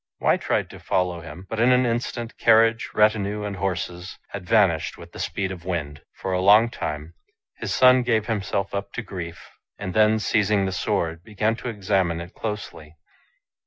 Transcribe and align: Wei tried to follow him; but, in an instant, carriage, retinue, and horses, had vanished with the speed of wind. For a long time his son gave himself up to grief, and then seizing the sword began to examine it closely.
Wei 0.19 0.35
tried 0.35 0.67
to 0.71 0.79
follow 0.79 1.21
him; 1.21 1.45
but, 1.47 1.59
in 1.59 1.71
an 1.71 1.85
instant, 1.85 2.35
carriage, 2.39 2.89
retinue, 2.95 3.43
and 3.43 3.57
horses, 3.57 4.17
had 4.29 4.49
vanished 4.49 4.97
with 4.97 5.11
the 5.11 5.19
speed 5.19 5.51
of 5.51 5.63
wind. 5.63 6.01
For 6.15 6.33
a 6.33 6.41
long 6.41 6.71
time 6.71 7.13
his 7.57 7.71
son 7.71 8.01
gave 8.01 8.25
himself 8.25 8.73
up 8.73 8.93
to 8.93 9.03
grief, 9.03 9.51
and 9.77 9.93
then 9.93 10.17
seizing 10.17 10.65
the 10.65 10.71
sword 10.71 11.23
began 11.23 11.55
to 11.57 11.69
examine 11.69 12.19
it 12.19 12.33
closely. 12.33 12.95